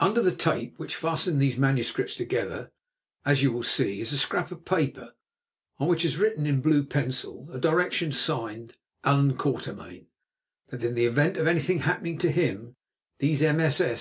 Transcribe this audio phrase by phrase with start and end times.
[0.00, 2.72] Under the tape which fastened these manuscripts together,
[3.24, 5.14] as you will see, is a scrap of paper
[5.78, 10.08] on which is written, in blue pencil, a direction signed 'Allan Quatermain,'
[10.70, 12.74] that in the event of anything happening to him,
[13.20, 13.94] these MSS.